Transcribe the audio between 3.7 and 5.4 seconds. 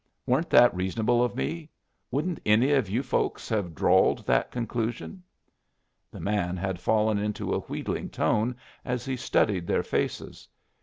drawed that conclusion?"